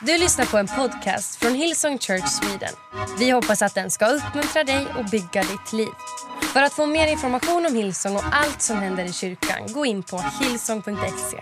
[0.00, 2.74] Du lyssnar på en podcast från Hillsong Church Sweden.
[3.18, 5.88] Vi hoppas att den ska uppmuntra dig och bygga ditt liv.
[6.52, 10.02] För att få mer information om Hillsong och allt som händer i kyrkan, gå in
[10.02, 11.38] på hillsong.se.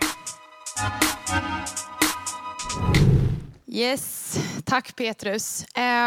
[3.67, 4.35] Yes,
[4.65, 5.65] tack Petrus.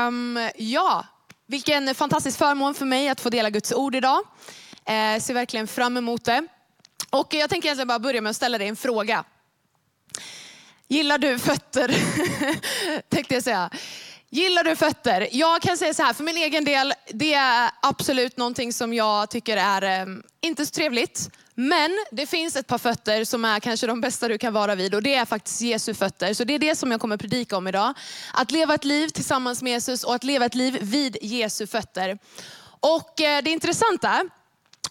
[0.08, 1.04] Um, ja,
[1.46, 4.18] vilken fantastisk förmån för mig att få dela Guds ord idag.
[4.18, 6.46] Uh, ser verkligen fram emot det.
[7.10, 9.24] Och jag tänker egentligen bara börja med att ställa dig en fråga.
[10.88, 11.88] Gillar du fötter?
[13.08, 13.70] Tänkte jag säga.
[14.30, 15.28] Gillar du fötter?
[15.32, 19.30] Jag kan säga så här, för min egen del, det är absolut någonting som jag
[19.30, 21.30] tycker är um, inte så trevligt.
[21.54, 24.94] Men det finns ett par fötter som är kanske de bästa du kan vara vid
[24.94, 26.34] och det är faktiskt Jesu fötter.
[26.34, 27.94] Så det är det som jag kommer predika om idag.
[28.34, 32.18] Att leva ett liv tillsammans med Jesus och att leva ett liv vid Jesu fötter.
[32.80, 34.24] Och eh, det intressanta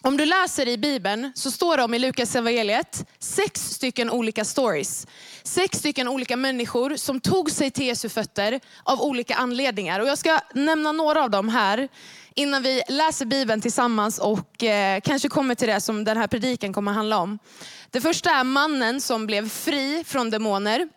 [0.01, 4.45] om du läser i Bibeln så står det om i Lukas evangeliet sex stycken olika
[4.45, 5.07] stories.
[5.43, 9.99] Sex stycken olika människor som tog sig till Jesu fötter av olika anledningar.
[9.99, 11.87] Och jag ska nämna några av dem här
[12.35, 16.73] innan vi läser Bibeln tillsammans och eh, kanske kommer till det som den här predikan
[16.73, 17.39] kommer handla om.
[17.91, 20.89] Det första är mannen som blev fri från demoner.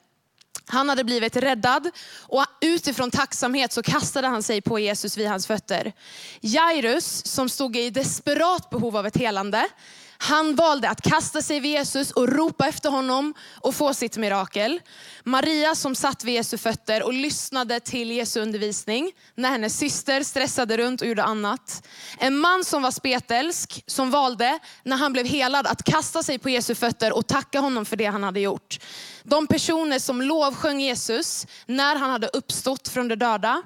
[0.71, 5.47] Han hade blivit räddad och utifrån tacksamhet så kastade han sig på Jesus vid hans
[5.47, 5.93] fötter.
[6.41, 9.69] Jairus som stod i desperat behov av ett helande,
[10.23, 14.81] han valde att kasta sig vid Jesus och ropa efter honom och få sitt mirakel.
[15.25, 20.77] Maria som satt vid Jesu fötter och lyssnade till Jesu undervisning när hennes syster stressade
[20.77, 21.87] runt och gjorde annat.
[22.19, 26.51] En man som var spetälsk som valde när han blev helad att kasta sig på
[26.51, 28.79] Jesu fötter och tacka honom för det han hade gjort.
[29.23, 33.63] De personer som lovsjöng Jesus när han hade uppstått från de döda.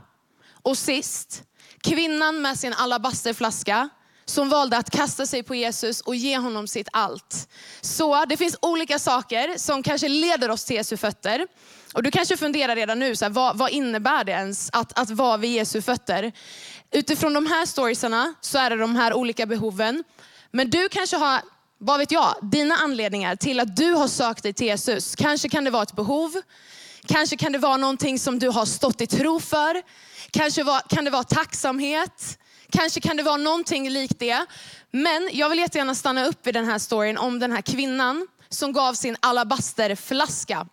[0.62, 1.42] Och sist,
[1.80, 3.89] kvinnan med sin alabasterflaska
[4.25, 7.48] som valde att kasta sig på Jesus och ge honom sitt allt.
[7.80, 11.47] Så det finns olika saker som kanske leder oss till Jesu fötter.
[11.94, 15.11] Och du kanske funderar redan nu, så här, vad, vad, innebär det ens att, att
[15.11, 16.33] vara vid Jesu fötter?
[16.91, 20.05] Utifrån de här storiesarna så är det de här olika behoven.
[20.51, 21.40] Men du kanske har,
[21.79, 25.17] vad vet jag, dina anledningar till att du har sökt dig till Jesus.
[25.17, 26.33] Kanske kan det vara ett behov,
[27.07, 29.83] kanske kan det vara någonting som du har stått i tro för.
[30.30, 32.39] Kanske var, kan det vara tacksamhet.
[32.70, 34.47] Kanske kan det vara någonting likt det.
[34.91, 38.73] Men jag vill jättegärna stanna upp vid den här storyn om den här kvinnan som
[38.73, 40.67] gav sin alabasterflaska.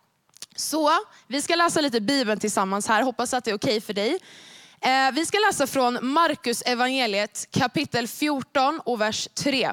[0.55, 0.91] Så
[1.27, 4.19] vi ska läsa lite Bibeln tillsammans här, hoppas att det är okej okay för dig.
[4.81, 9.71] Eh, vi ska läsa från Markus evangeliet kapitel 14 och vers 3.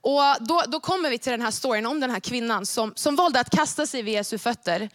[0.00, 3.16] Och då, då kommer vi till den här storyn om den här kvinnan som, som
[3.16, 4.90] valde att kasta sig vid Jesu fötter.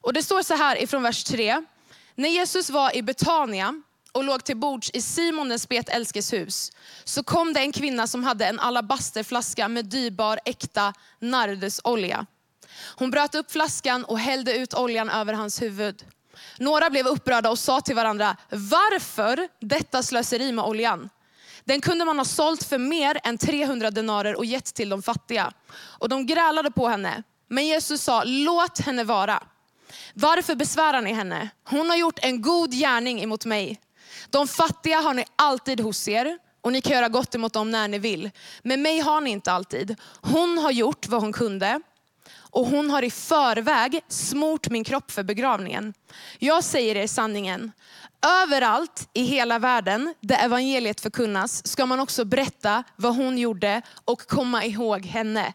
[0.00, 1.62] Och det står så här ifrån vers 3.
[2.14, 3.82] När Jesus var i Betania
[4.12, 6.72] och låg till bords i Simon den spetälskes hus,
[7.04, 12.26] så kom det en kvinna som hade en alabasterflaska med dyrbar äkta nardusolja.
[12.96, 16.04] Hon bröt upp flaskan och hällde ut oljan över hans huvud.
[16.58, 21.08] Några blev upprörda och sa till varandra, varför detta slöseri med oljan?
[21.64, 25.52] Den kunde man ha sålt för mer än 300 denarer och gett till de fattiga.
[25.74, 27.22] Och de grälade på henne.
[27.48, 29.42] Men Jesus sa, låt henne vara.
[30.14, 31.48] Varför besvärar ni henne?
[31.64, 33.80] Hon har gjort en god gärning emot mig.
[34.30, 37.88] De fattiga har ni alltid hos er och ni kan göra gott emot dem när
[37.88, 38.30] ni vill.
[38.62, 39.96] Men mig har ni inte alltid.
[40.20, 41.80] Hon har gjort vad hon kunde
[42.50, 45.94] och hon har i förväg smort min kropp för begravningen.
[46.38, 47.72] Jag säger er sanningen.
[48.42, 54.20] Överallt i hela världen där evangeliet förkunnas ska man också berätta vad hon gjorde och
[54.26, 55.52] komma ihåg henne.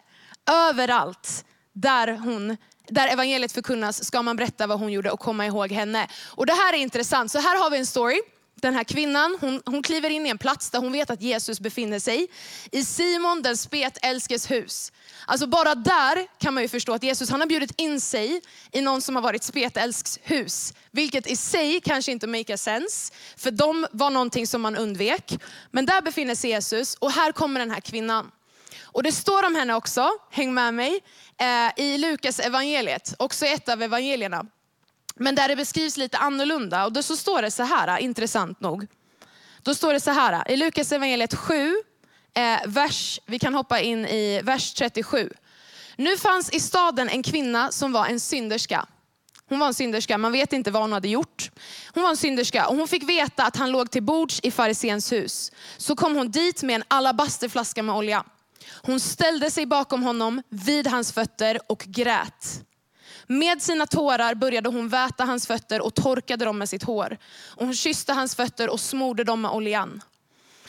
[0.52, 5.72] Överallt där, hon, där evangeliet förkunnas ska man berätta vad hon gjorde och komma ihåg
[5.72, 6.08] henne.
[6.30, 7.32] Och Det här är intressant.
[7.32, 8.22] Så här har vi en story
[8.68, 11.60] den här kvinnan, hon, hon kliver in i en plats där hon vet att Jesus
[11.60, 12.28] befinner sig.
[12.72, 14.92] I Simon den spetälskes hus.
[15.26, 18.42] Alltså bara där kan man ju förstå att Jesus han har bjudit in sig
[18.72, 20.74] i någon som har varit spetälsks hus.
[20.92, 25.34] Vilket i sig kanske inte make sense, för de var någonting som man undvek.
[25.72, 28.32] Men där befinner sig Jesus och här kommer den här kvinnan.
[28.84, 31.00] Och det står om henne också, häng med mig,
[31.38, 34.46] eh, i Lukas evangeliet, också ett av evangelierna.
[35.16, 36.86] Men där det beskrivs lite annorlunda.
[36.86, 38.88] Och då så står det så här, intressant nog.
[39.62, 41.76] Då står det så här, i Lukas evangeliet 7,
[42.34, 45.30] eh, vers, vi kan hoppa in i vers 37.
[45.96, 48.86] Nu fanns i staden en kvinna som var en synderska.
[49.50, 51.52] Hon var en synderska, man vet inte vad hon hade gjort.
[51.94, 55.12] Hon var en synderska och hon fick veta att han låg till bords i farisens
[55.12, 55.52] hus.
[55.78, 58.24] Så kom hon dit med en alabasterflaska med olja.
[58.82, 62.64] Hon ställde sig bakom honom vid hans fötter och grät.
[63.28, 67.18] Med sina tårar började hon väta hans fötter och torkade dem med sitt hår.
[67.46, 70.02] Och hon kysste hans fötter och smorde dem med oljan.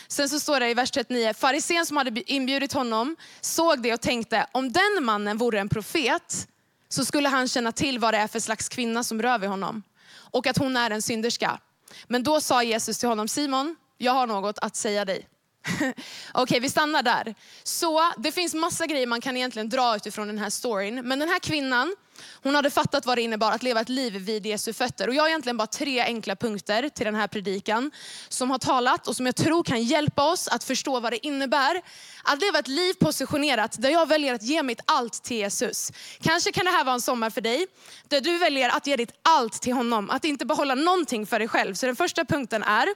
[0.08, 4.00] Sen så står det i vers 39, farisén som hade inbjudit honom såg det och
[4.00, 6.48] tänkte, om den mannen vore en profet
[6.88, 9.82] så skulle han känna till vad det är för slags kvinna som rör vid honom.
[10.14, 11.60] Och att hon är en synderska.
[12.06, 15.28] Men då sa Jesus till honom, Simon, jag har något att säga dig.
[15.75, 15.94] Okej,
[16.34, 17.34] okay, vi stannar där.
[17.62, 21.08] Så det finns massa grejer man kan egentligen dra utifrån den här storyn.
[21.08, 21.96] Men den här kvinnan,
[22.43, 25.08] hon hade fattat vad det innebar att leva ett liv vid Jesu fötter.
[25.08, 27.90] Och jag har egentligen bara tre enkla punkter till den här predikan
[28.28, 31.82] som har talat och som jag tror kan hjälpa oss att förstå vad det innebär
[32.22, 35.93] att leva ett liv positionerat där jag väljer att ge mitt allt till Jesus.
[36.20, 37.67] Kanske kan det här vara en sommar för dig
[38.08, 41.49] där du väljer att ge ditt allt till honom, att inte behålla någonting för dig
[41.49, 41.75] själv.
[41.75, 42.88] Så den första punkten är,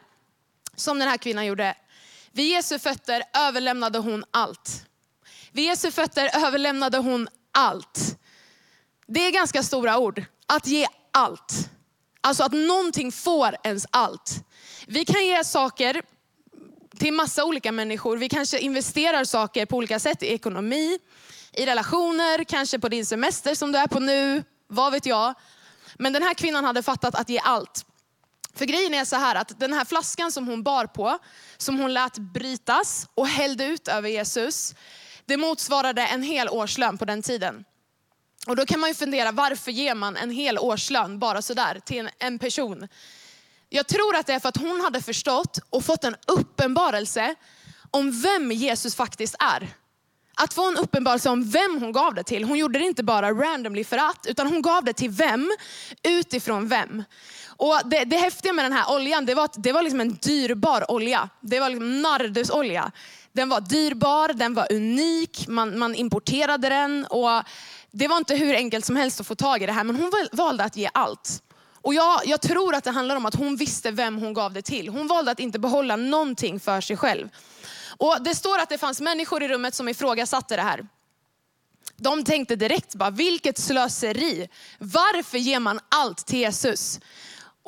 [0.77, 1.75] som den här kvinnan gjorde,
[2.39, 4.85] vid Jesu fötter överlämnade hon allt.
[5.53, 8.19] Vid Jesu fötter överlämnade hon allt.
[9.07, 10.25] Det är ganska stora ord.
[10.47, 11.71] Att ge allt.
[12.21, 14.45] Alltså att någonting får ens allt.
[14.87, 16.03] Vi kan ge saker
[16.99, 18.17] till massa olika människor.
[18.17, 20.99] Vi kanske investerar saker på olika sätt i ekonomi,
[21.53, 25.35] i relationer, kanske på din semester som du är på nu, vad vet jag.
[25.95, 27.85] Men den här kvinnan hade fattat att ge allt.
[28.59, 31.19] För grejen är så här att den här flaskan som hon bar på,
[31.57, 34.75] som hon lät brytas och hällde ut över Jesus,
[35.25, 37.65] det motsvarade en hel årslön på den tiden.
[38.47, 41.99] Och då kan man ju fundera, varför ger man en hel årslön bara sådär till
[41.99, 42.89] en, en person?
[43.69, 47.35] Jag tror att det är för att hon hade förstått och fått en uppenbarelse
[47.91, 49.69] om vem Jesus faktiskt är.
[50.35, 52.45] Att få en uppenbarelse om vem hon gav det till.
[52.45, 55.53] Hon gjorde det inte bara randomly för att, utan hon gav det till vem,
[56.03, 57.05] utifrån vem.
[57.61, 60.15] Och det, det häftiga med den här oljan, det var att det var liksom en
[60.15, 61.29] dyrbar olja.
[61.41, 62.93] Det var liksom nardusolja.
[63.33, 67.05] Den var dyrbar, den var unik, man, man importerade den.
[67.05, 67.43] Och
[67.91, 70.13] det var inte hur enkelt som helst att få tag i det här, men hon
[70.33, 71.43] valde att ge allt.
[71.83, 74.63] Och jag, jag tror att det handlar om att hon visste vem hon gav det
[74.63, 74.89] till.
[74.89, 77.29] Hon valde att inte behålla någonting för sig själv.
[77.97, 80.87] Och Det står att det fanns människor i rummet som ifrågasatte det här.
[81.97, 84.49] De tänkte direkt bara, vilket slöseri.
[84.79, 87.01] Varför ger man allt till Jesus?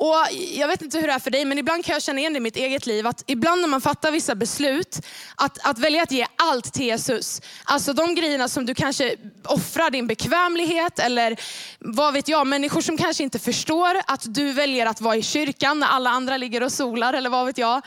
[0.01, 2.33] Och jag vet inte hur det är för dig, men ibland kan jag känna igen
[2.33, 3.07] det i mitt eget liv.
[3.07, 4.99] Att ibland när man fattar vissa beslut,
[5.35, 7.41] att, att välja att ge allt till Jesus.
[7.63, 11.39] Alltså de grejerna som du kanske offrar din bekvämlighet eller
[11.79, 15.79] vad vet jag, människor som kanske inte förstår att du väljer att vara i kyrkan
[15.79, 17.81] när alla andra ligger och solar eller vad vet jag.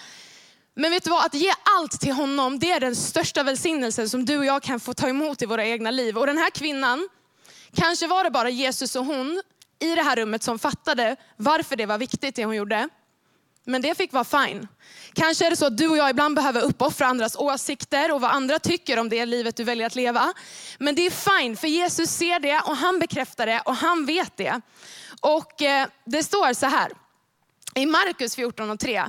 [0.74, 4.24] Men vet du vad, att ge allt till honom, det är den största välsignelsen som
[4.24, 6.18] du och jag kan få ta emot i våra egna liv.
[6.18, 7.08] Och den här kvinnan,
[7.76, 9.42] kanske var det bara Jesus och hon
[9.84, 12.88] i det här rummet som fattade varför det var viktigt det hon gjorde.
[13.66, 14.68] Men det fick vara fine.
[15.12, 18.30] Kanske är det så att du och jag ibland behöver uppoffra andras åsikter och vad
[18.30, 20.32] andra tycker om det livet du väljer att leva.
[20.78, 24.36] Men det är fine, för Jesus ser det och han bekräftar det och han vet
[24.36, 24.60] det.
[25.20, 26.92] Och eh, det står så här.
[27.74, 29.04] I Markus 14 och 3, eh,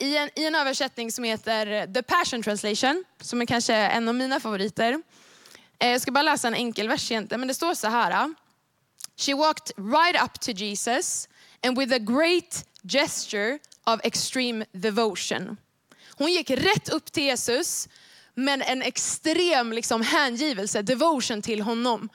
[0.00, 4.14] i, en, i en översättning som heter The Passion Translation, som är kanske en av
[4.14, 5.02] mina favoriter.
[5.78, 8.34] Eh, jag ska bara läsa en enkel vers egentligen, men det står så här.
[9.16, 11.28] She walked right up to Jesus
[11.62, 15.56] and with a great gesture of extreme devotion.
[16.18, 17.88] Hon gick rätt upp till Jesus
[18.34, 22.08] med en extrem liksom, hängivelse, devotion till honom.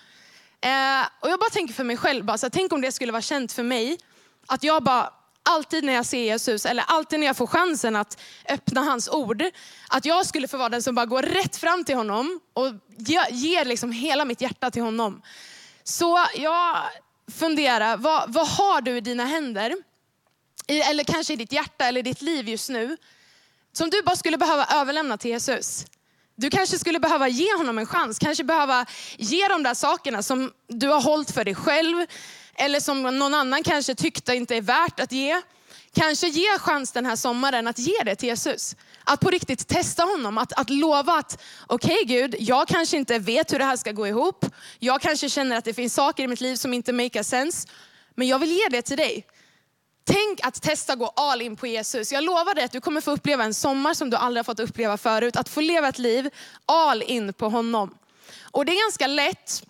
[0.62, 3.21] Eh, och jag bara tänker för mig själv, bara, så tänk om det skulle vara
[3.21, 3.98] känt för mig,
[4.45, 5.13] att jag bara
[5.44, 9.44] alltid när jag ser Jesus, eller alltid när jag får chansen att öppna hans ord,
[9.89, 12.74] att jag skulle få vara den som bara går rätt fram till honom och
[13.30, 15.21] ger liksom hela mitt hjärta till honom.
[15.83, 16.78] Så jag
[17.31, 19.75] funderar, vad, vad har du i dina händer?
[20.67, 22.98] eller kanske i ditt hjärta eller ditt liv just nu,
[23.74, 25.86] som du bara skulle behöva överlämna till Jesus.
[26.36, 28.86] Du kanske skulle behöva ge honom en chans, kanske behöva
[29.17, 32.06] ge de där sakerna som du har hållit för dig själv,
[32.56, 35.41] eller som någon annan kanske tyckte inte är värt att ge.
[35.95, 38.75] Kanske ge chans den här sommaren att ge det till Jesus.
[39.03, 43.19] Att på riktigt testa honom, att, att lova att okej okay, Gud, jag kanske inte
[43.19, 44.45] vet hur det här ska gå ihop.
[44.79, 47.67] Jag kanske känner att det finns saker i mitt liv som inte make sense.
[48.15, 49.25] Men jag vill ge det till dig.
[50.03, 52.12] Tänk att testa gå all in på Jesus.
[52.12, 54.60] Jag lovar dig att du kommer få uppleva en sommar som du aldrig har fått
[54.60, 55.36] uppleva förut.
[55.36, 56.29] Att få leva ett liv
[56.65, 57.98] all in på honom.
[58.41, 59.63] Och det är ganska lätt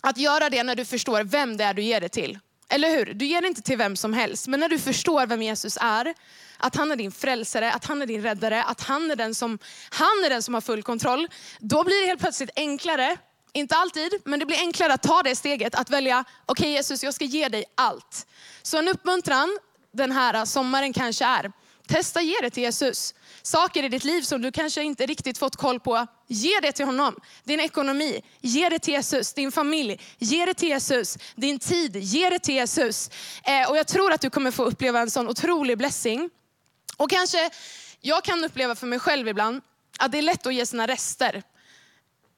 [0.00, 2.38] att göra det när du förstår vem det är du ger det till.
[2.72, 3.14] Eller hur?
[3.14, 4.46] Du ger det inte till vem som helst.
[4.46, 6.14] Men när du förstår vem Jesus är,
[6.58, 9.58] att han är din frälsare, att han är din räddare, att han är den som,
[9.90, 11.28] han är den som har full kontroll.
[11.58, 13.16] Då blir det helt plötsligt enklare,
[13.52, 17.04] inte alltid, men det blir enklare att ta det steget, att välja, okej okay, Jesus,
[17.04, 18.26] jag ska ge dig allt.
[18.62, 19.58] Så en uppmuntran
[19.92, 21.52] den här sommaren kanske är,
[21.90, 23.14] testa ge det till Jesus.
[23.42, 26.86] Saker i ditt liv som du kanske inte riktigt fått koll på, ge det till
[26.86, 27.16] honom.
[27.44, 29.34] Din ekonomi, ge det till Jesus.
[29.34, 31.18] Din familj, ge det till Jesus.
[31.36, 33.10] Din tid, ge det till Jesus.
[33.44, 36.30] Eh, och jag tror att du kommer få uppleva en sån otrolig blessing.
[36.96, 37.50] Och kanske,
[38.00, 39.60] jag kan uppleva för mig själv ibland,
[39.98, 41.42] att det är lätt att ge sina rester.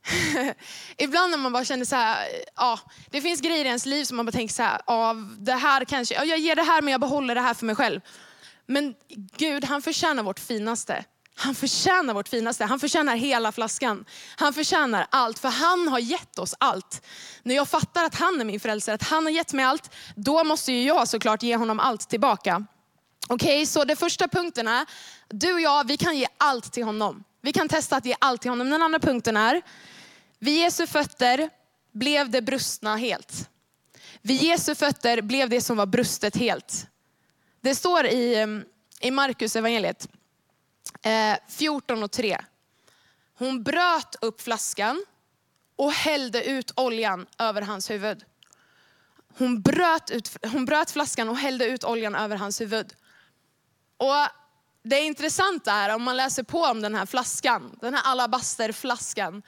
[0.96, 2.80] ibland när man bara känner så här, ja,
[3.10, 5.84] det finns grejer i ens liv som man bara tänker så här, ja, det här
[5.84, 8.00] kanske, ja, jag ger det här men jag behåller det här för mig själv.
[8.66, 8.94] Men
[9.36, 11.04] Gud, han förtjänar vårt finaste.
[11.34, 12.64] Han förtjänar vårt finaste.
[12.64, 14.04] Han förtjänar hela flaskan.
[14.36, 17.02] Han förtjänar allt, för han har gett oss allt.
[17.42, 20.44] När jag fattar att han är min frälsare, att han har gett mig allt, då
[20.44, 22.66] måste ju jag såklart ge honom allt tillbaka.
[23.28, 24.86] Okej, okay, så det första punkten är,
[25.28, 27.24] du och jag, vi kan ge allt till honom.
[27.42, 28.70] Vi kan testa att ge allt till honom.
[28.70, 29.62] Den andra punkten är,
[30.38, 31.50] vid Jesu fötter
[31.92, 33.48] blev det brustna helt.
[34.22, 36.86] Vid Jesu fötter blev det som var brustet helt.
[37.62, 38.64] Det står i, ehm,
[39.00, 40.08] i Markus evangeliet
[41.02, 42.38] eh, 14 och 3.
[43.38, 45.04] Hon bröt upp flaskan
[45.76, 48.24] och hällde ut oljan över hans huvud.
[49.38, 52.94] Hon bröt, ut, hon bröt flaskan och hällde ut oljan över hans huvud.
[53.96, 54.28] Och
[54.82, 59.42] det intressanta är om man läser på om den här flaskan, den här alabasterflaskan.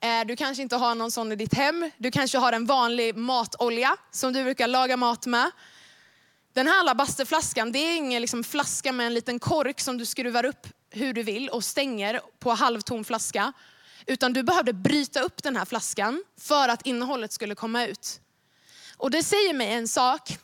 [0.00, 1.90] Eh, du kanske inte har någon sån i ditt hem.
[1.98, 5.50] Du kanske har en vanlig matolja som du brukar laga mat med.
[6.58, 10.44] Den här alabasterflaskan, det är ingen liksom flaska med en liten kork som du skruvar
[10.44, 13.52] upp hur du vill och stänger på halvtom flaska.
[14.06, 18.20] Utan du behövde bryta upp den här flaskan för att innehållet skulle komma ut.
[18.96, 20.38] Och det säger mig en sak,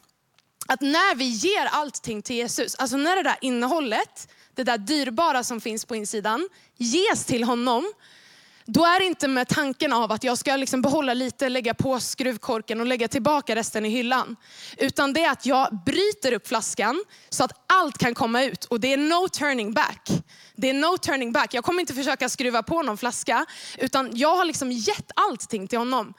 [0.67, 5.45] att när vi ger allting till Jesus, alltså när det där innehållet, det där dyrbara
[5.45, 7.93] som finns på insidan, ges till honom,
[8.67, 12.01] då är det inte med tanken av att jag ska liksom behålla lite, lägga på
[12.01, 14.37] skruvkorken och lägga tillbaka resten i hyllan.
[14.77, 18.65] Utan det är att jag bryter upp flaskan så att allt kan komma ut.
[18.65, 20.11] Och det är no turning back.
[20.57, 21.55] Det är no turning back.
[21.55, 23.47] Jag kommer inte försöka skruva på någon flaska,
[23.79, 26.15] utan jag har liksom gett allting till honom.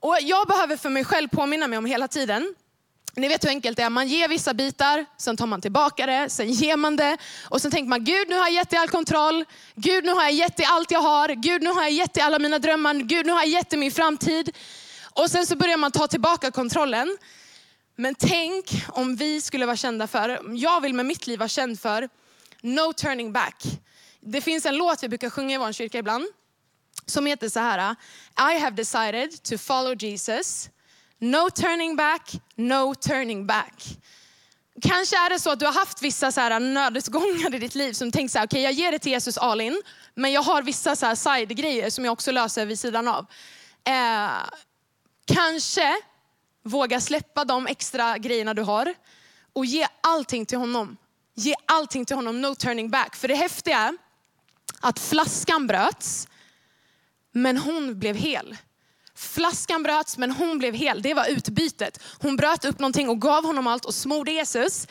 [0.00, 2.54] Och jag behöver för mig själv påminna mig om hela tiden,
[3.14, 6.30] ni vet hur enkelt det är, man ger vissa bitar, sen tar man tillbaka det,
[6.30, 7.16] sen ger man det.
[7.48, 9.44] Och sen tänker man, Gud nu har jag gett dig all kontroll.
[9.74, 11.28] Gud nu har jag gett dig allt jag har.
[11.28, 12.94] Gud nu har jag gett dig alla mina drömmar.
[12.94, 14.56] Gud nu har jag gett dig min framtid.
[15.14, 17.18] Och sen så börjar man ta tillbaka kontrollen.
[17.96, 21.80] Men tänk om vi skulle vara kända för, jag vill med mitt liv vara känd
[21.80, 22.08] för,
[22.60, 23.62] no turning back.
[24.20, 26.24] Det finns en låt vi brukar sjunga i vår kyrka ibland,
[27.06, 27.96] som heter så här,
[28.54, 30.70] I have decided to follow Jesus
[31.18, 33.84] No turning back, no turning back.
[34.82, 37.92] Kanske är det så att du har haft vissa så här nödutgångar i ditt liv
[37.92, 39.82] som tänker så här, okay, jag ger det till Jesus all in,
[40.14, 43.26] men jag har vissa så här side-grejer som jag också löser vid sidan av.
[43.84, 44.30] Eh,
[45.24, 45.94] kanske
[46.64, 48.94] våga släppa de extra grejerna du har
[49.52, 50.96] och ge allting till honom.
[51.34, 53.16] Ge allting till honom, no turning back.
[53.16, 53.96] För det häftiga är
[54.80, 56.28] att flaskan bröts,
[57.32, 58.56] men hon blev hel.
[59.18, 61.02] Flaskan bröts men hon blev hel.
[61.02, 62.00] Det var utbytet.
[62.18, 64.86] Hon bröt upp någonting och gav honom allt och smorde Jesus.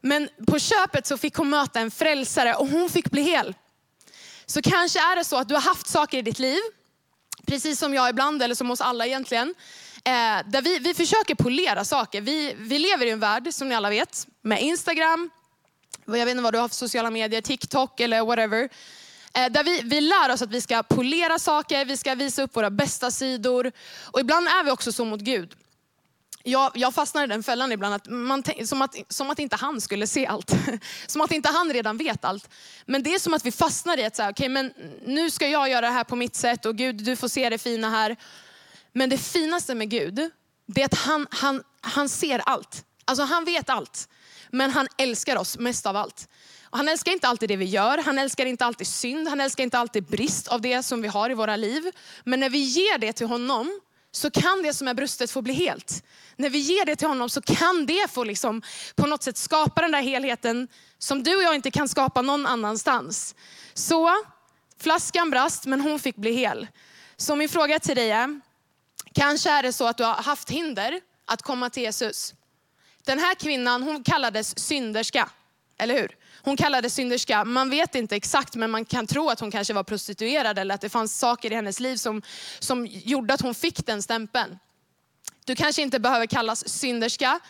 [0.00, 3.54] Men på köpet så fick hon möta en frälsare och hon fick bli hel.
[4.46, 6.60] Så kanske är det så att du har haft saker i ditt liv,
[7.46, 9.54] precis som jag ibland, eller som oss alla egentligen,
[10.04, 10.12] eh,
[10.46, 12.20] där vi, vi försöker polera saker.
[12.20, 15.30] Vi, vi lever i en värld, som ni alla vet, med Instagram,
[16.06, 18.68] jag vet inte vad du har för sociala medier, TikTok eller whatever.
[19.34, 22.56] Eh, där vi, vi lär oss att vi ska polera saker, vi ska visa upp
[22.56, 23.72] våra bästa sidor.
[24.02, 25.54] Och ibland är vi också så mot Gud.
[26.44, 29.80] Jag, jag fastnar i den fällan ibland, att man, som, att, som att inte han
[29.80, 30.54] skulle se allt.
[31.06, 32.48] Som att inte han redan vet allt.
[32.86, 34.72] Men det är som att vi fastnar i att säga, okay, men
[35.06, 37.58] nu ska jag göra det här på mitt sätt och Gud du får se det
[37.58, 38.16] fina här.
[38.92, 40.30] Men det finaste med Gud,
[40.66, 42.84] det är att han, han, han ser allt.
[43.04, 44.08] Alltså han vet allt.
[44.50, 46.28] Men han älskar oss mest av allt.
[46.72, 49.64] Och han älskar inte alltid det vi gör, han älskar inte alltid synd, han älskar
[49.64, 51.90] inte alltid brist av det som vi har i våra liv.
[52.24, 55.52] Men när vi ger det till honom så kan det som är brustet få bli
[55.52, 56.04] helt.
[56.36, 58.62] När vi ger det till honom så kan det få liksom,
[58.96, 62.46] på något sätt skapa den där helheten som du och jag inte kan skapa någon
[62.46, 63.34] annanstans.
[63.74, 64.10] Så
[64.78, 66.68] flaskan brast men hon fick bli hel.
[67.16, 68.40] Så min fråga till dig är,
[69.14, 72.34] kanske är det så att du har haft hinder att komma till Jesus.
[73.04, 75.28] Den här kvinnan hon kallades synderska,
[75.78, 76.16] eller hur?
[76.44, 77.44] Hon kallades synderska.
[77.44, 80.80] Man vet inte exakt, men man kan tro att hon kanske var prostituerad eller att
[80.80, 82.22] det fanns saker i hennes liv som,
[82.58, 84.58] som gjorde att hon fick den stämpeln.
[85.44, 87.40] Du kanske inte behöver kallas synderska,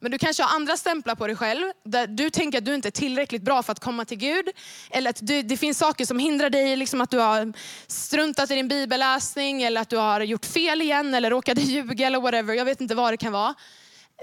[0.00, 2.88] men du kanske har andra stämplar på dig själv, där du tänker att du inte
[2.88, 4.48] är tillräckligt bra för att komma till Gud.
[4.90, 7.52] Eller att du, det finns saker som hindrar dig, liksom att du har
[7.86, 12.20] struntat i din bibelläsning, eller att du har gjort fel igen, eller råkade ljuga eller
[12.20, 12.54] whatever.
[12.54, 13.54] Jag vet inte vad det kan vara.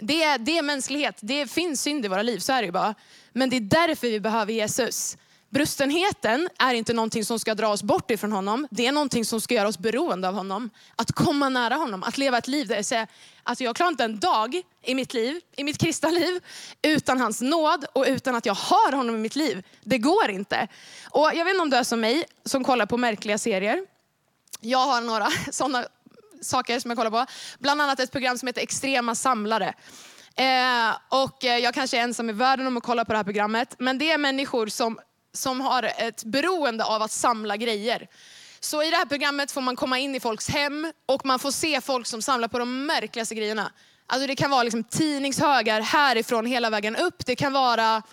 [0.01, 2.71] Det är, det är mänsklighet, det finns synd i våra liv, så är det ju
[2.71, 2.95] bara.
[3.33, 5.17] Men det är därför vi behöver Jesus.
[5.49, 8.67] Brustenheten är inte någonting som ska dra oss bort ifrån honom.
[8.71, 10.69] Det är någonting som ska göra oss beroende av honom.
[10.95, 13.07] Att komma nära honom, att leva ett liv där jag säger
[13.43, 16.43] att jag klarar inte en dag i mitt liv, i mitt kristna liv,
[16.81, 19.63] utan hans nåd och utan att jag har honom i mitt liv.
[19.83, 20.67] Det går inte.
[21.09, 23.85] Och jag vet inte om du är som mig, som kollar på märkliga serier.
[24.61, 25.85] Jag har några sådana
[26.41, 27.25] saker som jag kollar på.
[27.59, 29.73] Bland annat ett program som heter Extrema samlare.
[30.35, 33.23] Eh, och eh, jag kanske är ensam i världen om att kolla på det här
[33.23, 33.75] programmet.
[33.79, 34.99] Men det är människor som,
[35.33, 38.07] som har ett beroende av att samla grejer.
[38.59, 41.51] Så i det här programmet får man komma in i folks hem och man får
[41.51, 43.71] se folk som samlar på de märkligaste grejerna.
[44.07, 47.25] Alltså det kan vara liksom tidningshögar härifrån hela vägen upp.
[47.25, 48.03] Det kan vara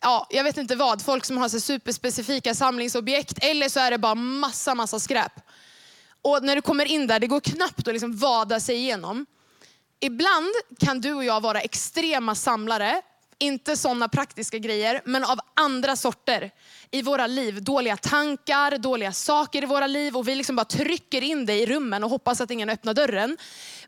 [0.00, 3.98] ja, jag vet inte vad, folk som har så superspecifika samlingsobjekt eller så är det
[3.98, 5.32] bara massa, massa skräp.
[6.22, 9.26] Och när du kommer in där, det går knappt att liksom vada sig igenom.
[10.00, 13.02] Ibland kan du och jag vara extrema samlare,
[13.38, 16.50] inte sådana praktiska grejer, men av andra sorter
[16.90, 17.62] i våra liv.
[17.62, 21.66] Dåliga tankar, dåliga saker i våra liv och vi liksom bara trycker in det i
[21.66, 23.36] rummen och hoppas att ingen öppnar dörren.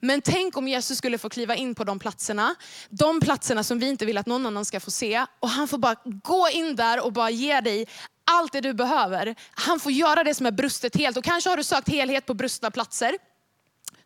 [0.00, 2.54] Men tänk om Jesus skulle få kliva in på de platserna,
[2.88, 5.78] de platserna som vi inte vill att någon annan ska få se och han får
[5.78, 7.86] bara gå in där och bara ge dig
[8.32, 9.34] allt det du behöver.
[9.50, 12.34] Han får göra det som är brustet helt och kanske har du sökt helhet på
[12.34, 13.18] brustna platser.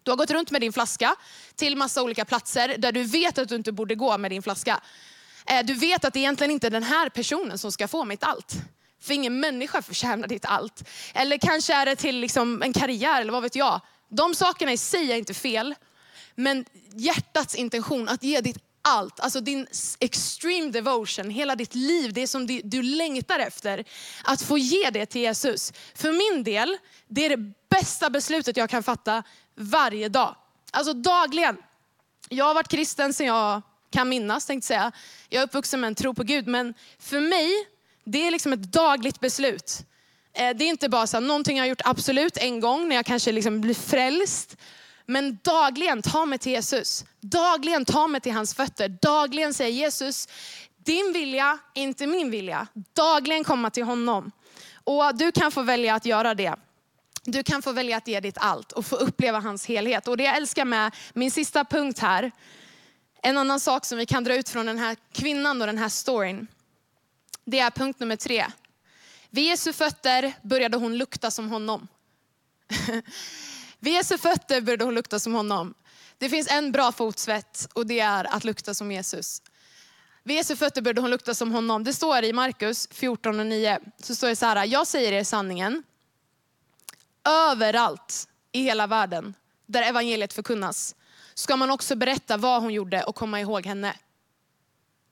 [0.03, 1.17] Du har gått runt med din flaska
[1.57, 4.81] till massa olika platser där du vet att du inte borde gå med din flaska.
[5.47, 8.25] Eh, du vet att det egentligen inte är den här personen som ska få mitt
[8.25, 8.55] allt.
[9.01, 10.89] För ingen människa förtjänar ditt allt.
[11.15, 13.81] Eller kanske är det till liksom en karriär eller vad vet jag.
[14.09, 15.75] De sakerna i sig är inte fel.
[16.35, 19.67] Men hjärtats intention att ge ditt allt, alltså din
[20.01, 23.85] extreme devotion, hela ditt liv, det som du, du längtar efter.
[24.25, 25.73] Att få ge det till Jesus.
[25.95, 26.77] För min del,
[27.09, 29.23] det är det bästa beslutet jag kan fatta
[29.55, 30.37] varje dag.
[30.71, 31.57] Alltså dagligen.
[32.29, 34.93] Jag har varit kristen sedan jag kan minnas, tänkte säga.
[35.29, 37.51] Jag är uppvuxen med en tro på Gud, men för mig,
[38.05, 39.83] det är liksom ett dagligt beslut.
[40.33, 42.97] Eh, det är inte bara så här, någonting jag har gjort absolut en gång när
[42.97, 44.57] jag kanske liksom blir frälst.
[45.07, 47.05] Men dagligen ta mig till Jesus.
[47.21, 48.89] Dagligen ta mig till hans fötter.
[48.89, 50.29] Dagligen säga Jesus,
[50.77, 52.67] din vilja, inte min vilja.
[52.93, 54.31] Dagligen komma till honom.
[54.85, 56.55] Och du kan få välja att göra det.
[57.25, 60.09] Du kan få välja att ge ditt allt och få uppleva hans helhet.
[60.09, 62.33] Och det jag älskar med min sista punkt här,
[63.23, 65.89] en annan sak som vi kan dra ut från den här kvinnan och den här
[65.89, 66.47] storyn,
[67.45, 68.47] det är punkt nummer tre.
[69.31, 71.89] Vid Jesu fötter började hon lukta som honom.
[73.79, 75.75] Vid Jesu fötter började hon lukta som honom.
[76.19, 79.43] Det finns en bra fotsvett och det är att lukta som Jesus.
[80.23, 81.85] Vid Jesu fötter började hon lukta som honom.
[81.85, 83.79] Det står i Markus 14 och 9.
[84.03, 85.83] Så står det så här, jag säger er sanningen.
[87.25, 89.35] Överallt i hela världen
[89.67, 90.95] där evangeliet förkunnas
[91.35, 93.95] ska man också berätta vad hon gjorde och komma ihåg henne.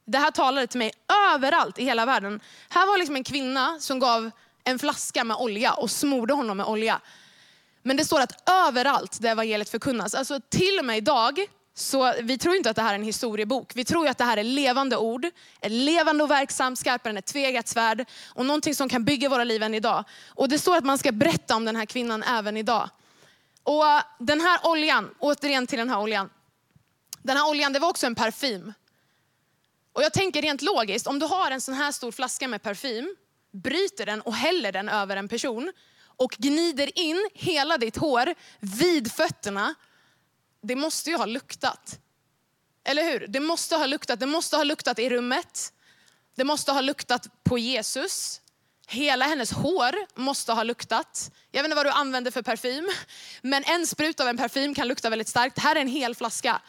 [0.06, 0.92] Det här talade till mig
[1.34, 2.40] överallt i hela världen.
[2.68, 4.30] Här var liksom en kvinna som gav
[4.64, 7.00] en flaska med olja och smorde honom med olja.
[7.86, 12.38] Men det står att överallt där evangeliet förkunnas, alltså till och med idag, så vi
[12.38, 13.72] tror inte att det här är en historiebok.
[13.74, 15.26] Vi tror att det här är levande ord,
[15.60, 19.44] är levande och verksamt, skarpare än ett tvegat svärd och någonting som kan bygga våra
[19.44, 20.04] liv än idag.
[20.28, 22.90] Och det står att man ska berätta om den här kvinnan även idag.
[23.62, 23.84] Och
[24.18, 26.30] den här oljan, återigen till den här oljan.
[27.22, 28.72] Den här oljan, det var också en parfym.
[29.92, 33.16] Och jag tänker rent logiskt, om du har en sån här stor flaska med parfym,
[33.52, 35.72] bryter den och häller den över en person
[36.16, 39.74] och gnider in hela ditt hår vid fötterna,
[40.62, 41.98] det måste ju ha luktat.
[42.84, 43.26] Eller hur?
[43.26, 44.20] Det måste ha luktat.
[44.20, 45.72] Det måste ha luktat i rummet.
[46.34, 48.40] Det måste ha luktat på Jesus.
[48.86, 51.30] Hela hennes hår måste ha luktat.
[51.50, 52.90] Jag vet inte vad du använder för parfym,
[53.42, 55.58] men en sprut av en parfym kan lukta väldigt starkt.
[55.58, 56.62] Här är en hel flaska.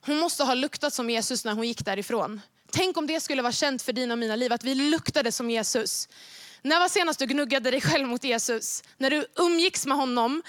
[0.00, 2.40] Hon måste ha luktat som Jesus när hon gick därifrån.
[2.70, 5.50] Tänk om det skulle vara känt för dina och mina liv, att vi luktade som
[5.50, 6.08] Jesus.
[6.64, 8.82] När var senast du gnuggade dig själv mot Jesus?
[8.98, 10.42] När du umgicks med honom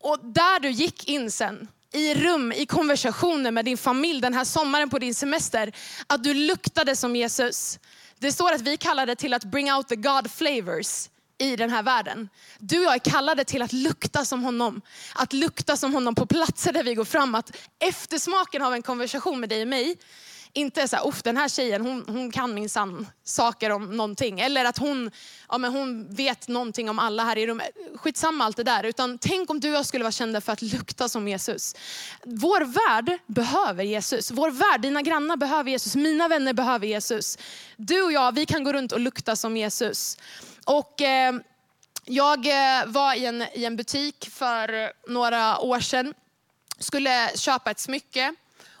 [0.00, 4.44] och där du gick in sen, i rum, i konversationer med din familj den här
[4.44, 5.72] sommaren på din semester,
[6.06, 7.78] att du luktade som Jesus.
[8.18, 11.82] Det står att vi kallade till att bring out the God flavors i den här
[11.82, 12.28] världen.
[12.58, 14.80] Du och jag är kallade till att lukta som honom.
[15.14, 17.34] Att lukta som honom på platser där vi går fram.
[17.34, 19.96] Att eftersmaken av en konversation med dig och mig
[20.56, 24.40] inte så här, den här tjejen hon, hon kan minsann saker om någonting.
[24.40, 25.10] Eller att hon,
[25.48, 27.70] ja, men hon vet någonting om alla här i rummet.
[27.94, 28.84] Skitsamma allt det där.
[28.84, 31.74] Utan tänk om du och jag skulle vara kända för att lukta som Jesus.
[32.24, 34.30] Vår värld behöver Jesus.
[34.30, 35.96] Vår värld, dina grannar behöver Jesus.
[35.96, 37.38] Mina vänner behöver Jesus.
[37.76, 40.18] Du och jag, vi kan gå runt och lukta som Jesus.
[40.64, 41.00] Och...
[41.00, 41.34] Eh,
[42.08, 46.14] jag eh, var i en, i en butik för några år sedan.
[46.78, 48.34] Skulle köpa ett smycke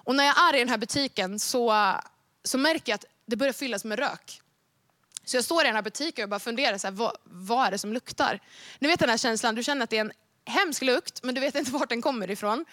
[0.06, 1.94] och när jag är i den här butiken så,
[2.44, 4.40] så märker jag att det börjar fyllas med rök.
[5.24, 7.70] Så jag står i den här butiken och bara funderar, så här, vad, vad är
[7.70, 8.40] det som luktar?
[8.78, 10.12] Ni vet den här känslan, du känner att det är en
[10.44, 12.64] hemsk lukt, men du vet inte vart den kommer ifrån.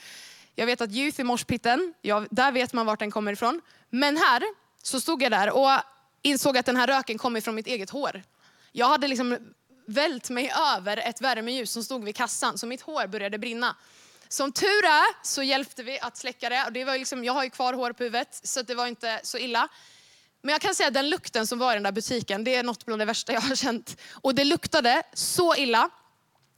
[0.56, 3.62] Jag vet att youth i morspitten, ja, där vet man vart den kommer ifrån.
[3.90, 4.44] Men här
[4.84, 5.70] så stod jag där och
[6.22, 8.24] insåg att den här röken kom ifrån mitt eget hår.
[8.72, 9.54] Jag hade liksom
[9.86, 13.76] vält mig över ett värmeljus som stod vid kassan, så mitt hår började brinna.
[14.34, 16.64] Som tur är så hjälpte vi att släcka det.
[16.66, 19.20] Och det var liksom, jag har ju kvar hår på huvudet, så det var inte
[19.24, 19.68] så illa.
[20.42, 22.64] Men jag kan säga att den lukten som var i den där butiken, det är
[22.64, 24.02] något bland det värsta jag har känt.
[24.12, 25.90] Och det luktade så illa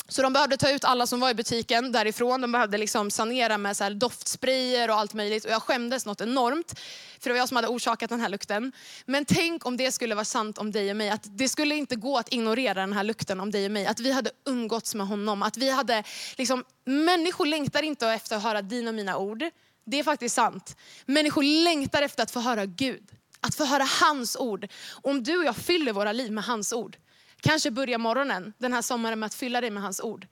[0.08, 2.42] så de behövde ta ut alla som var i butiken därifrån.
[2.42, 5.46] De behövde liksom sanera med så här doftsprayer och allt möjligt.
[5.46, 6.80] Och jag skämdes något enormt.
[7.20, 8.72] För det var jag som hade orsakat den här lukten.
[9.06, 11.10] Men tänk om det skulle vara sant om dig och mig.
[11.10, 13.86] Att det skulle inte gå att ignorera den här lukten om dig och mig.
[13.86, 15.44] Att vi hade umgåtts med honom.
[15.44, 16.04] Att vi hade,
[16.36, 19.44] liksom, människor längtar inte efter att höra dina och mina ord.
[19.86, 20.78] Det är faktiskt sant.
[21.06, 23.12] Människor längtar efter att få höra Gud.
[23.40, 24.68] Att få höra hans ord.
[24.92, 26.98] Om du och jag fyller våra liv med hans ord
[27.46, 30.28] Kanske börja morgonen den här sommaren med att fylla dig med hans ord.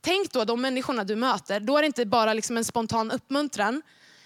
[0.00, 3.82] Tänk då de människorna du möter, då är det inte bara liksom en spontan uppmuntran,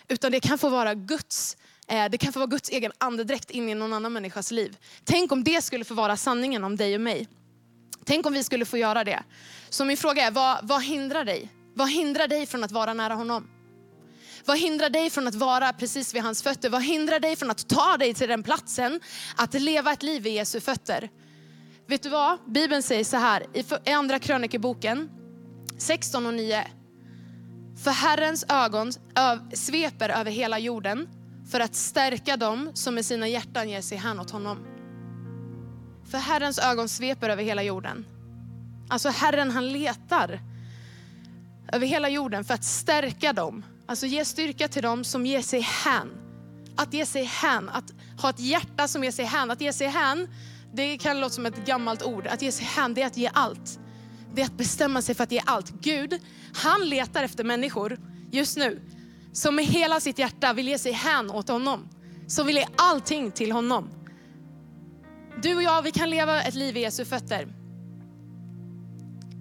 [0.09, 1.57] utan det kan få vara Guds
[1.89, 4.77] eh, det kan få vara Guds egen andedräkt in i någon annan människas liv.
[5.05, 7.29] Tänk om det skulle få vara sanningen om dig och mig.
[8.05, 9.23] Tänk om vi skulle få göra det.
[9.69, 11.49] Så min fråga är, vad, vad hindrar dig?
[11.75, 13.51] Vad hindrar dig från att vara nära honom?
[14.45, 16.69] Vad hindrar dig från att vara precis vid hans fötter?
[16.69, 19.01] Vad hindrar dig från att ta dig till den platsen,
[19.37, 21.11] att leva ett liv vid Jesu fötter?
[21.93, 22.39] Vet du vad?
[22.47, 23.47] Bibeln säger så här
[23.85, 25.11] i andra krönikeboken
[25.79, 26.67] 16 och 9.
[27.85, 28.93] För Herrens ögon
[29.55, 31.09] sveper över hela jorden
[31.51, 34.59] för att stärka dem som med sina hjärtan ger sig hän åt honom.
[36.11, 38.07] För Herrens ögon sveper över hela jorden.
[38.89, 40.41] Alltså Herren han letar
[41.73, 43.65] över hela jorden för att stärka dem.
[43.87, 46.09] Alltså ge styrka till dem som ger sig hän.
[46.77, 49.51] Att ge sig hän, att ha ett hjärta som ger sig hän.
[49.51, 50.29] Att ge sig hän
[50.75, 52.27] det kan låta som ett gammalt ord.
[52.27, 53.79] Att ge sig hän, det är att ge allt.
[54.35, 55.71] Det är att bestämma sig för att ge allt.
[55.81, 56.21] Gud,
[56.55, 57.99] han letar efter människor
[58.31, 58.81] just nu
[59.33, 61.89] som med hela sitt hjärta vill ge sig hän åt honom.
[62.27, 63.91] Som vill ge allting till honom.
[65.43, 67.49] Du och jag, vi kan leva ett liv i Jesu fötter.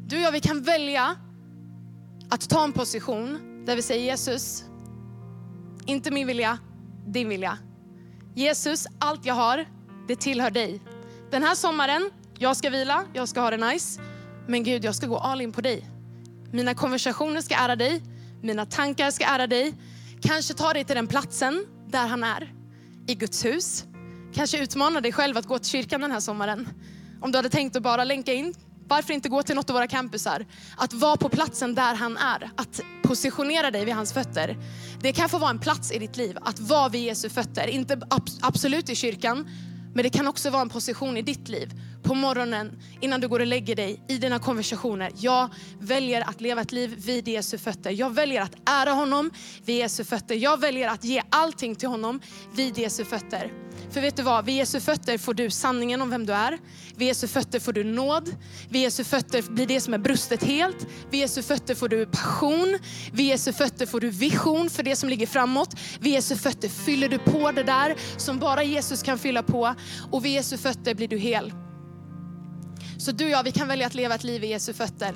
[0.07, 1.15] Du och jag, vi kan välja
[2.29, 4.63] att ta en position där vi säger Jesus,
[5.85, 6.57] inte min vilja,
[7.07, 7.57] din vilja.
[8.35, 9.65] Jesus, allt jag har,
[10.07, 10.81] det tillhör dig.
[11.31, 14.01] Den här sommaren, jag ska vila, jag ska ha det nice.
[14.47, 15.89] Men Gud, jag ska gå all in på dig.
[16.51, 18.01] Mina konversationer ska ära dig,
[18.41, 19.73] mina tankar ska ära dig.
[20.21, 22.53] Kanske ta dig till den platsen där han är,
[23.07, 23.85] i Guds hus.
[24.33, 26.67] Kanske utmana dig själv att gå till kyrkan den här sommaren.
[27.21, 28.53] Om du hade tänkt att bara länka in,
[28.87, 30.45] varför inte gå till något av våra campusar?
[30.77, 34.57] Att vara på platsen där han är, att positionera dig vid hans fötter.
[35.01, 37.67] Det kan få vara en plats i ditt liv, att vara vid Jesu fötter.
[37.67, 38.01] Inte
[38.41, 39.47] absolut i kyrkan,
[39.93, 41.71] men det kan också vara en position i ditt liv.
[42.03, 45.11] På morgonen, innan du går och lägger dig, i dina konversationer.
[45.15, 45.49] Jag
[45.79, 47.91] väljer att leva ett liv vid Jesu fötter.
[47.91, 49.31] Jag väljer att ära honom
[49.65, 50.35] vid Jesu fötter.
[50.35, 52.21] Jag väljer att ge allting till honom
[52.55, 53.51] vid Jesu fötter.
[53.91, 56.57] För vet du vad, vid Jesu fötter får du sanningen om vem du är.
[57.01, 58.35] Vid Jesu fötter får du nåd.
[58.69, 60.87] Vid Jesu fötter blir det som är brustet helt.
[61.09, 62.79] Vid Jesu fötter får du passion.
[63.11, 65.79] Vid Jesu fötter får du vision för det som ligger framåt.
[65.99, 69.75] Vid Jesu fötter fyller du på det där som bara Jesus kan fylla på.
[70.11, 71.53] Och vid Jesu fötter blir du hel.
[72.97, 75.13] Så du och jag, vi kan välja att leva ett liv i Jesu fötter.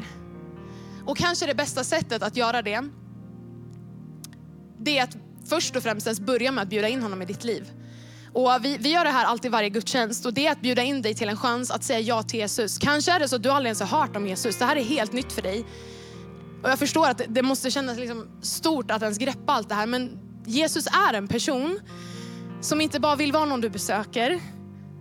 [1.06, 2.84] Och kanske det bästa sättet att göra det,
[4.80, 5.18] det är att
[5.50, 7.72] först och främst börja med att bjuda in honom i ditt liv.
[8.36, 11.02] Och vi, vi gör det här alltid varje gudstjänst och det är att bjuda in
[11.02, 12.78] dig till en chans att säga ja till Jesus.
[12.78, 14.58] Kanske är det så att du aldrig ens har hört om Jesus.
[14.58, 15.66] Det här är helt nytt för dig.
[16.64, 19.88] Och jag förstår att det måste kännas liksom stort att ens greppa allt det här.
[19.88, 21.80] Men Jesus är en person
[22.62, 24.40] som inte bara vill vara någon du besöker,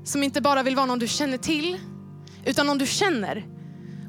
[0.04, 1.80] som inte bara vill vara någon du känner till,
[2.44, 3.46] utan någon du känner.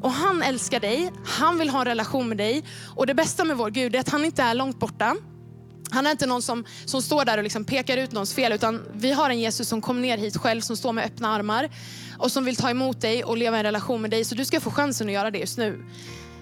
[0.01, 2.63] Och han älskar dig, han vill ha en relation med dig.
[2.95, 5.15] Och det bästa med vår Gud är att han inte är långt borta.
[5.89, 8.81] Han är inte någon som, som står där och liksom pekar ut någons fel, utan
[8.93, 11.69] vi har en Jesus som kom ner hit själv, som står med öppna armar
[12.17, 14.25] och som vill ta emot dig och leva i en relation med dig.
[14.25, 15.85] Så du ska få chansen att göra det just nu.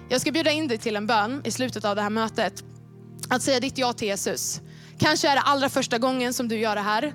[0.08, 2.64] Jag ska bjuda in dig till en bön i slutet av det här mötet.
[3.28, 4.60] Att säga ditt ja till Jesus.
[4.98, 7.14] Kanske är det allra första gången som du gör det här.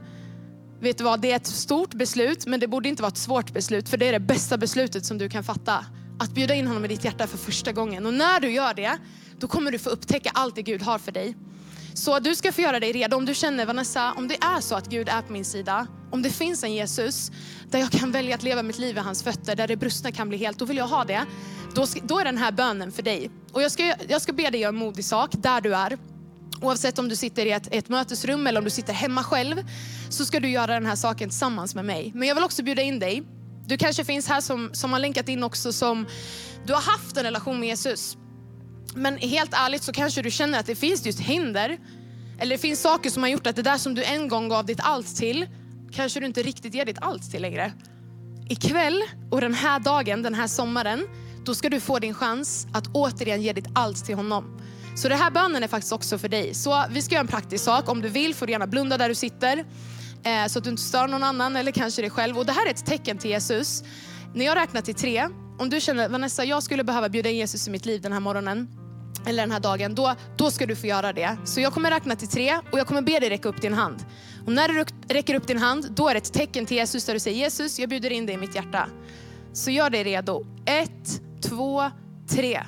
[0.82, 3.54] Vet du vad, det är ett stort beslut, men det borde inte vara ett svårt
[3.54, 5.86] beslut, för det är det bästa beslutet som du kan fatta.
[6.20, 8.06] Att bjuda in honom i ditt hjärta för första gången.
[8.06, 8.98] Och när du gör det,
[9.40, 11.36] då kommer du få upptäcka allt det Gud har för dig.
[12.00, 13.18] Så du ska få göra dig redo.
[13.18, 16.22] Om du känner Vanessa, om det är så att Gud är på min sida, om
[16.22, 17.32] det finns en Jesus
[17.70, 20.30] där jag kan välja att leva mitt liv vid hans fötter, där det brustna kan
[20.30, 21.26] bli helt, då vill jag ha det.
[21.76, 23.32] Då, ska, då är den här bönen för dig.
[23.52, 25.98] Och jag ska, jag ska be dig göra en modig sak där du är.
[26.62, 29.56] Oavsett om du sitter i ett, ett mötesrum eller om du sitter hemma själv,
[30.10, 32.12] så ska du göra den här saken tillsammans med mig.
[32.16, 33.24] Men jag vill också bjuda in dig.
[33.66, 36.06] Du kanske finns här som, som har länkat in också som
[36.66, 38.18] du har haft en relation med Jesus.
[39.00, 41.78] Men helt ärligt så kanske du känner att det finns just hinder.
[42.40, 44.66] Eller det finns saker som har gjort att det där som du en gång gav
[44.66, 45.48] ditt allt till,
[45.92, 47.74] kanske du inte riktigt ger ditt allt till längre.
[48.50, 51.08] ikväll och den här dagen, den här sommaren,
[51.46, 54.62] då ska du få din chans att återigen ge ditt allt till honom.
[54.96, 56.54] Så det här bönen är faktiskt också för dig.
[56.54, 57.90] Så vi ska göra en praktisk sak.
[57.90, 59.66] Om du vill får du gärna blunda där du sitter.
[60.24, 62.38] Eh, så att du inte stör någon annan eller kanske dig själv.
[62.38, 63.84] Och det här är ett tecken till Jesus.
[64.34, 65.28] När jag räknar till tre,
[65.60, 68.20] om du känner Vanessa, jag skulle behöva bjuda in Jesus i mitt liv den här
[68.20, 68.79] morgonen
[69.26, 71.38] eller den här dagen, då, då ska du få göra det.
[71.46, 74.06] Så jag kommer räkna till tre och jag kommer be dig räcka upp din hand.
[74.46, 77.14] Och när du räcker upp din hand, då är det ett tecken till Jesus där
[77.14, 78.90] du säger Jesus, jag bjuder in dig i mitt hjärta.
[79.54, 80.46] Så gör dig redo.
[80.66, 81.92] Ett, två,
[82.28, 82.60] tre.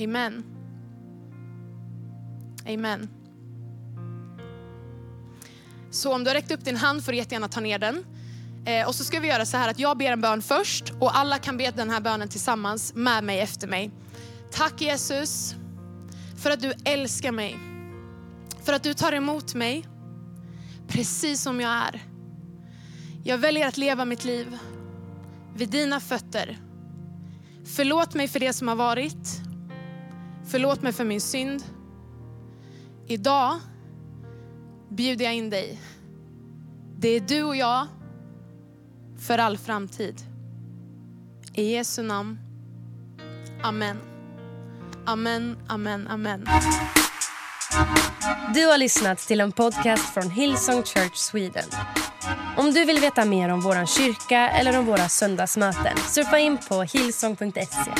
[0.00, 0.44] Amen.
[2.66, 3.08] Amen.
[5.90, 8.04] Så om du har räckt upp din hand får du jättegärna ta ner den.
[8.64, 11.16] Eh, och så ska vi göra så här att jag ber en bön först och
[11.16, 13.90] alla kan be den här bönen tillsammans med mig efter mig.
[14.50, 15.54] Tack Jesus
[16.42, 17.58] för att du älskar mig.
[18.62, 19.86] För att du tar emot mig
[20.88, 22.02] precis som jag är.
[23.24, 24.58] Jag väljer att leva mitt liv
[25.54, 26.58] vid dina fötter.
[27.64, 29.40] Förlåt mig för det som har varit.
[30.46, 31.62] Förlåt mig för min synd.
[33.06, 33.58] Idag
[34.88, 35.80] bjuder jag in dig.
[36.98, 37.86] Det är du och jag
[39.26, 40.14] för all framtid.
[41.54, 42.38] I Jesu namn.
[43.62, 43.96] Amen.
[45.06, 46.46] Amen, amen, amen.
[48.54, 51.64] Du har lyssnat till en podcast från Hillsong Church Sweden.
[52.56, 56.82] Om du vill veta mer om vår kyrka eller om våra söndagsmöten surfa in på
[56.82, 57.92] hillsong.se.